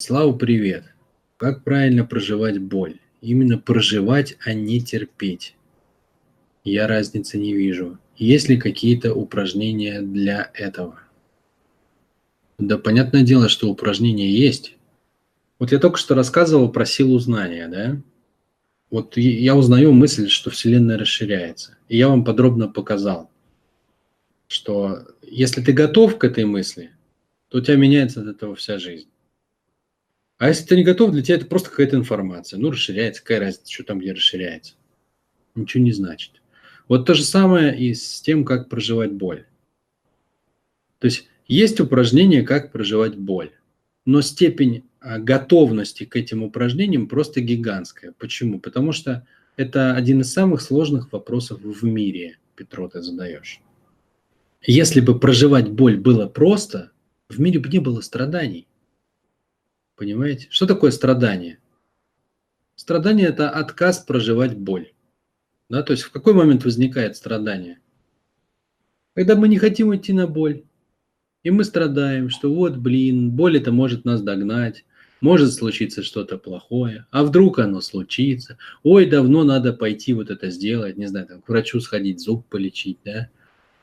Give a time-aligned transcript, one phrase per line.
[0.00, 0.84] Слава, привет!
[1.38, 3.00] Как правильно проживать боль?
[3.20, 5.56] Именно проживать, а не терпеть.
[6.62, 7.98] Я разницы не вижу.
[8.16, 11.00] Есть ли какие-то упражнения для этого?
[12.58, 14.76] Да, понятное дело, что упражнения есть.
[15.58, 18.00] Вот я только что рассказывал про силу знания, да?
[18.90, 21.76] Вот я узнаю мысль, что Вселенная расширяется.
[21.88, 23.32] И я вам подробно показал,
[24.46, 26.92] что если ты готов к этой мысли,
[27.48, 29.07] то у тебя меняется от этого вся жизнь.
[30.38, 32.58] А если ты не готов, для тебя это просто какая-то информация.
[32.58, 34.74] Ну, расширяется, какая разница, что там где расширяется.
[35.54, 36.40] Ничего не значит.
[36.86, 39.44] Вот то же самое и с тем, как проживать боль.
[41.00, 43.50] То есть есть упражнение, как проживать боль.
[44.06, 48.14] Но степень а, готовности к этим упражнениям просто гигантская.
[48.18, 48.60] Почему?
[48.60, 49.26] Потому что
[49.56, 53.60] это один из самых сложных вопросов в мире, Петро, ты задаешь.
[54.62, 56.92] Если бы проживать боль было просто,
[57.28, 58.66] в мире бы не было страданий.
[59.98, 60.46] Понимаете?
[60.50, 61.58] Что такое страдание?
[62.76, 64.92] Страдание– это отказ проживать боль.
[65.68, 67.80] Да, то есть в какой момент возникает страдание?
[69.14, 70.62] Когда мы не хотим идти на боль.
[71.42, 74.84] И мы страдаем, что вот, блин, боль это может нас догнать,
[75.20, 80.96] может случиться что-то плохое, а вдруг оно случится, ой, давно надо пойти вот это сделать,
[80.96, 83.30] не знаю, там, к врачу сходить, зуб полечить, да,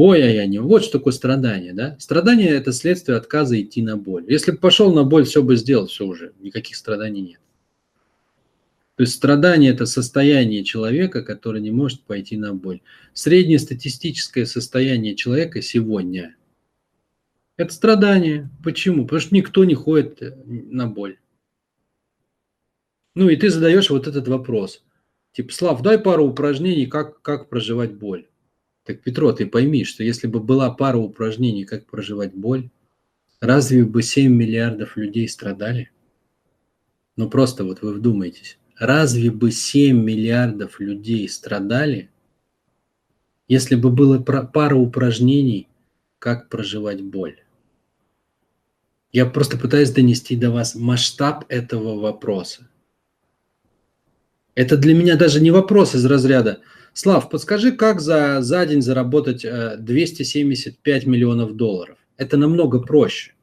[0.00, 0.60] Ой, ай, ай, не.
[0.60, 1.96] Вот что такое страдание, да?
[1.98, 4.24] Страдание– это следствие отказа идти на боль.
[4.28, 7.40] Если бы пошел на боль, все бы сделал, все уже, никаких страданий нет.
[8.94, 12.80] То есть страдание– это состояние человека, который не может пойти на боль.
[13.12, 16.36] Среднестатистическое состояние человека сегодня–
[17.56, 18.48] это страдание.
[18.62, 19.02] Почему?
[19.02, 21.18] Потому что никто не ходит э, на боль.
[23.16, 24.84] Ну и ты задаешь вот этот вопрос.
[25.32, 28.28] Типа, Слав, дай пару упражнений, как, как проживать боль.
[28.88, 32.70] Так, Петро, ты пойми, что если бы была пара упражнений, как проживать боль,
[33.38, 35.90] разве бы 7 миллиардов людей страдали?
[37.14, 38.56] Ну просто вот вы вдумайтесь.
[38.78, 42.08] Разве бы 7 миллиардов людей страдали,
[43.46, 45.68] если бы было пара упражнений,
[46.18, 47.42] как проживать боль?
[49.12, 52.70] Я просто пытаюсь донести до вас масштаб этого вопроса.
[54.54, 56.62] Это для меня даже не вопрос из разряда–
[57.00, 61.96] Слав, подскажи, как за, за день заработать 275 э, миллионов долларов?
[62.16, 63.34] Это намного проще.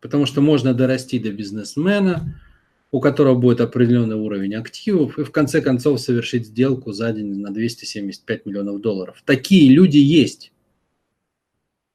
[0.00, 2.42] Потому что можно дорасти до бизнесмена,
[2.90, 7.54] у которого будет определенный уровень активов, и в конце концов совершить сделку за день на
[7.54, 9.22] 275 миллионов долларов.
[9.24, 10.50] Такие люди есть.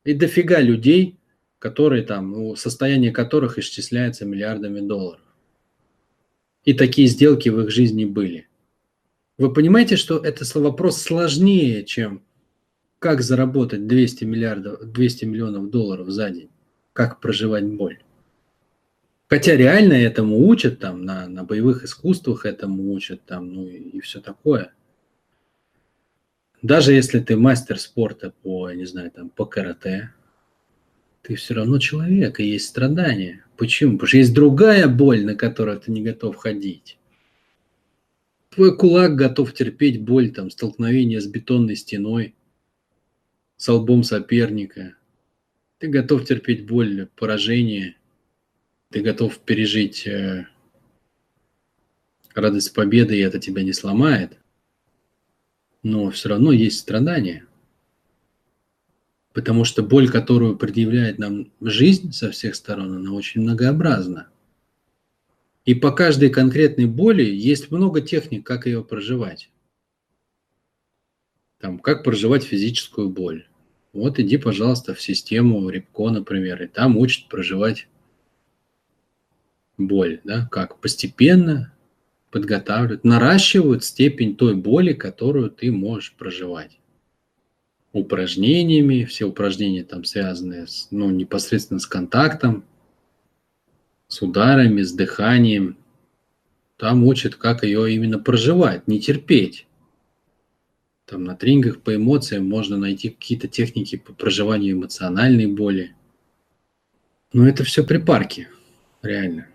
[0.06, 1.20] И дофига людей,
[1.60, 5.20] которые там, ну, состояние которых исчисляется миллиардами долларов.
[6.64, 8.49] И такие сделки в их жизни были.
[9.40, 12.22] Вы понимаете, что это вопрос сложнее, чем
[13.00, 16.50] как заработать 200, миллиардов, 200 миллионов долларов за день,
[16.92, 18.00] как проживать боль.
[19.30, 24.02] Хотя реально этому учат, там, на, на боевых искусствах этому учат, там, ну и, и
[24.02, 24.74] все такое.
[26.62, 30.14] Даже если ты мастер спорта по, не знаю, там, по карате,
[31.22, 33.46] ты все равно человек, и есть страдания.
[33.56, 33.94] Почему?
[33.94, 36.99] Потому что есть другая боль, на которую ты не готов ходить.
[38.50, 42.36] Твой кулак готов терпеть боль, там, столкновение с бетонной стеной,
[43.58, 44.96] с лбом соперника.
[45.78, 47.96] Ты готов терпеть боль поражения.
[48.90, 50.48] Ты готов пережить э,
[52.34, 54.38] радость победы, и это тебя не сломает.
[55.84, 57.46] Но все равно есть страдания.
[59.34, 64.28] Потому что боль, которую предъявляет нам жизнь со всех сторон, она очень многообразна.
[65.66, 69.52] И по каждой конкретной боли есть много техник, как ее проживать.
[71.60, 73.46] Там, как проживать физическую боль.
[73.92, 77.88] Вот иди, пожалуйста, в систему Репко, например, и там учат проживать
[79.78, 81.74] боль, да, как постепенно
[82.32, 86.80] подготавливают, наращивают степень той боли, которую ты можешь проживать.
[87.92, 92.64] Упражнениями, все упражнения там связанные с, ну, непосредственно с контактом,
[94.10, 95.78] с ударами, с дыханием.
[96.78, 99.68] Там учат, как ее именно проживать, не терпеть.
[101.06, 105.96] Там на тренингах по эмоциям можно найти какие-то техники по проживанию эмоциональной боли.
[107.34, 108.48] Но это все припарки,
[109.02, 109.48] реально.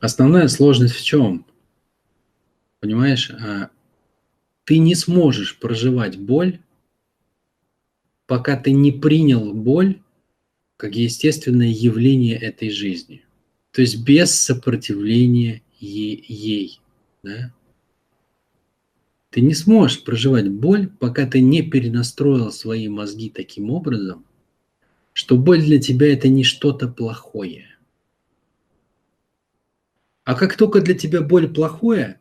[0.00, 1.46] Основная сложность в чем?
[2.80, 3.70] Понимаешь, а,
[4.64, 6.58] ты не сможешь проживать боль,
[8.26, 10.00] пока ты не принял боль
[10.76, 13.24] как естественное явление этой жизни.
[13.74, 16.80] То есть без сопротивления ей.
[17.24, 17.52] Да?
[19.30, 24.24] Ты не сможешь проживать боль, пока ты не перенастроил свои мозги таким образом,
[25.12, 27.66] что боль для тебя это не что-то плохое.
[30.22, 32.20] А как только для тебя боль плохое,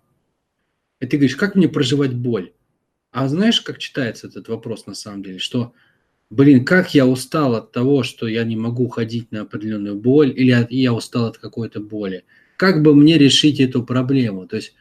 [1.00, 2.52] и ты говоришь, как мне проживать боль?
[3.12, 5.38] А знаешь, как читается этот вопрос на самом деле?
[5.38, 5.76] Что,
[6.34, 10.68] блин, как я устал от того, что я не могу ходить на определенную боль, или
[10.72, 12.26] я устал от какой-то боли.
[12.58, 14.48] Как бы мне решить эту проблему?
[14.48, 14.74] То есть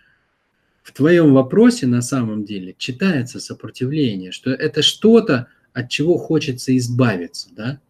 [0.83, 7.49] в твоем вопросе на самом деле читается сопротивление, что это что-то, от чего хочется избавиться,
[7.53, 7.81] да?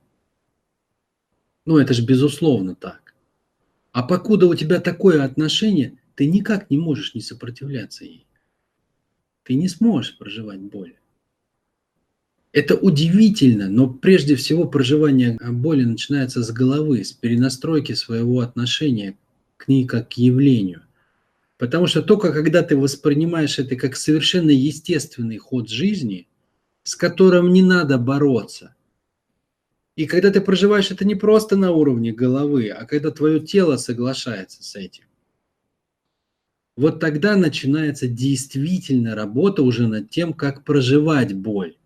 [1.65, 3.15] Ну, это же безусловно так.
[3.93, 8.27] А покуда у тебя такое отношение, ты никак не можешь не сопротивляться ей.
[9.45, 10.95] Ты не сможешь проживать боль.
[12.53, 19.17] Это удивительно, но прежде всего проживание боли начинается с головы, с перенастройки своего отношения
[19.57, 20.83] к ней как к явлению.
[21.57, 26.27] Потому что только когда ты воспринимаешь это как совершенно естественный ход жизни,
[26.83, 28.75] с которым не надо бороться–
[29.95, 34.63] и когда ты проживаешь это не просто на уровне головы, а когда твое тело соглашается
[34.63, 35.05] с этим,
[36.77, 41.77] вот тогда начинается действительно работа уже над тем, как проживать боль.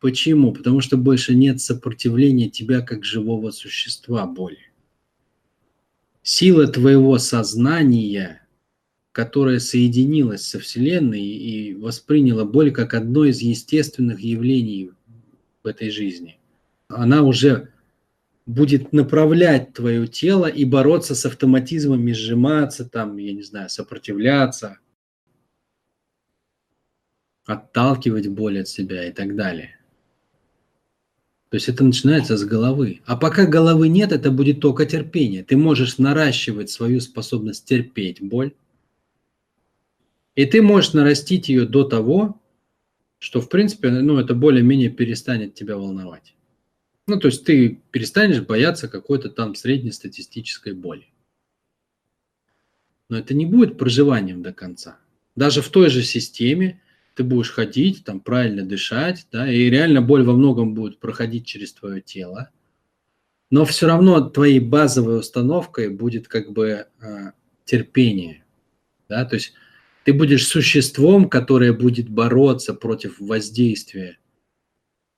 [0.00, 0.52] Почему?
[0.52, 4.70] Потому что больше нет сопротивления тебя как живого существа боли.
[6.22, 8.46] Сила твоего сознания,
[9.12, 14.92] которая соединилась со Вселенной и восприняла боль как одно из естественных явлений
[15.64, 16.38] в этой жизни,
[16.88, 17.72] она уже
[18.46, 24.78] будет направлять твое тело и бороться с автоматизмами, сжиматься, там, я не знаю, сопротивляться,
[27.44, 29.77] отталкивать боль от себя и так далее.
[31.50, 33.00] То есть это начинается с головы.
[33.06, 35.42] А пока головы нет, это будет только терпение.
[35.42, 38.52] Ты можешь наращивать свою способность терпеть боль.
[40.34, 42.40] И ты можешь нарастить ее до того,
[43.18, 46.34] что, в принципе, ну, это более-менее перестанет тебя волновать.
[47.06, 51.06] Ну, то есть ты перестанешь бояться какой-то там среднестатистической боли.
[53.08, 54.98] Но это не будет проживанием до конца.
[55.34, 56.82] Даже в той же системе
[57.18, 61.72] ты будешь ходить, там правильно дышать, да, и реально боль во многом будет проходить через
[61.72, 62.50] твое тело.
[63.50, 67.32] Но все равно твоей базовой установкой будет как бы э,
[67.64, 68.44] терпение.
[69.08, 69.24] Да?
[69.24, 69.54] То есть
[70.04, 74.18] ты будешь существом, которое будет бороться против воздействия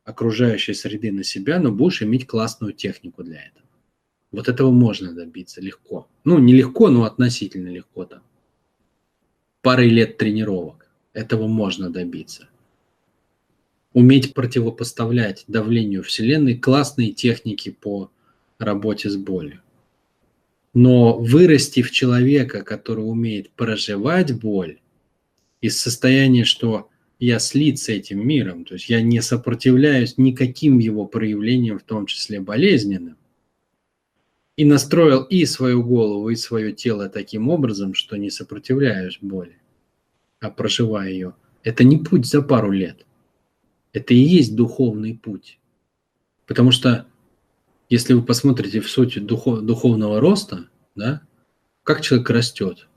[0.05, 3.67] окружающей среды на себя, но будешь иметь классную технику для этого.
[4.33, 6.09] Вот этого можно добиться легко.
[6.25, 8.23] Ну, не легко, но относительно легко там.
[9.61, 10.80] Парой лет тренировок.
[11.13, 12.49] Этого можно добиться.
[13.93, 18.11] Уметь противопоставлять давлению Вселенной классные техники по
[18.59, 19.61] работе с болью.
[20.73, 24.79] Но вырасти в человека, который умеет проживать боль
[25.61, 31.07] из состояния, что я слит с этим миром, то есть я не сопротивляюсь никаким его
[31.07, 33.17] проявлениям, в том числе болезненным.
[34.57, 39.57] И настроил и свою голову, и свое тело таким образом, что не сопротивляюсь боли,
[40.41, 41.35] а проживаю ее.
[41.63, 43.07] Это не путь за пару лет.
[43.93, 45.59] Это и есть духовный путь.
[46.47, 47.07] Потому что
[47.89, 51.23] если вы посмотрите в суть духов, духовного роста, да,
[51.83, 52.89] как человек растет,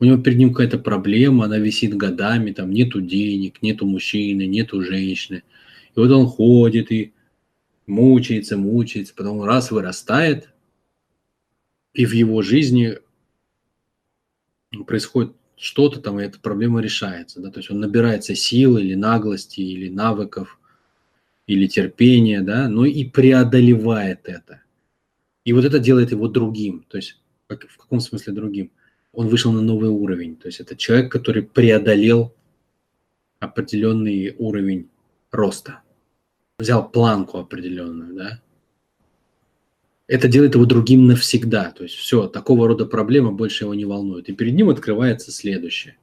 [0.00, 4.82] у него перед ним какая-то проблема, она висит годами, там нету денег, нету мужчины, нету
[4.82, 5.42] женщины.
[5.94, 7.12] И вот он ходит и
[7.86, 10.48] мучается, мучается, потом раз вырастает,
[11.92, 12.98] и в его жизни
[14.86, 17.40] происходит что-то там, и эта проблема решается.
[17.40, 17.50] Да?
[17.50, 20.58] То есть он набирается силы или наглости, или навыков,
[21.46, 24.62] или терпения, да, но и преодолевает это.
[25.44, 26.84] И вот это делает его другим.
[26.88, 28.70] То есть в каком смысле другим?
[29.14, 30.36] он вышел на новый уровень.
[30.36, 32.34] То есть это человек, который преодолел
[33.38, 34.88] определенный уровень
[35.30, 35.80] роста.
[36.58, 38.40] Взял планку определенную, да.
[40.06, 41.70] Это делает его другим навсегда.
[41.70, 44.28] То есть все, такого рода проблема больше его не волнует.
[44.28, 45.96] И перед ним открывается следующее.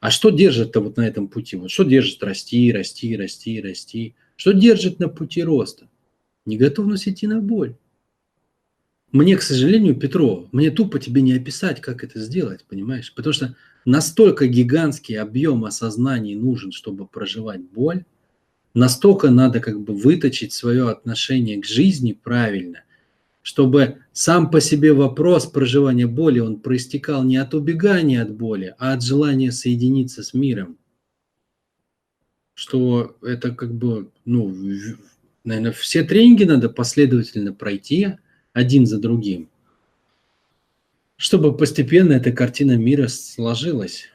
[0.00, 1.56] А что держит-то вот на этом пути?
[1.56, 4.14] Вот что держит расти, расти, расти, расти?
[4.36, 5.88] Что держит на пути роста?
[6.44, 7.76] Неготовность идти на боль.
[9.12, 13.14] Мне, к сожалению, Петро, мне тупо тебе не описать, как это сделать, понимаешь?
[13.14, 18.04] Потому что настолько гигантский объем осознаний нужен, чтобы проживать боль,
[18.74, 22.82] настолько надо как бы выточить свое отношение к жизни правильно,
[23.46, 28.92] чтобы сам по себе вопрос проживания боли, он проистекал не от убегания от боли, а
[28.92, 30.76] от желания соединиться с миром.
[32.54, 34.52] Что это как бы, ну,
[35.44, 38.16] наверное, все тренинги надо последовательно пройти,
[38.52, 39.48] один за другим,
[41.16, 44.06] чтобы постепенно эта картина мира сложилась.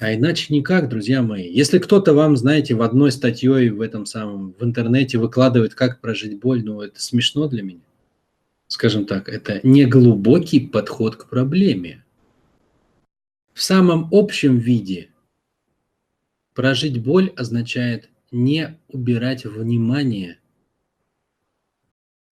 [0.00, 1.48] А иначе никак, друзья мои.
[1.48, 6.40] Если кто-то вам, знаете, в одной статье в этом самом, в интернете выкладывает, как прожить
[6.40, 7.78] боль, ну это смешно для меня.
[8.68, 12.04] Скажем так, это не глубокий подход к проблеме.
[13.52, 15.10] В самом общем виде
[16.52, 20.38] прожить боль означает не убирать внимание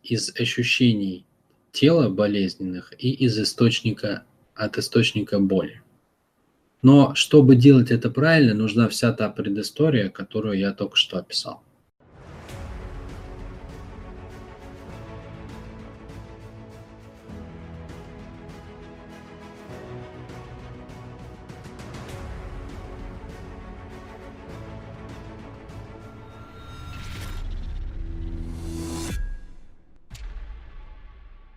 [0.02, 1.26] из ощущений
[1.72, 4.24] тела болезненных и из источника,
[4.54, 5.82] от источника боли.
[6.82, 11.62] Но чтобы делать это правильно, нужна вся та предыстория, которую я только что описал.